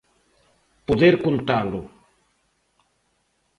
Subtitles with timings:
[0.87, 1.81] Poder contalo.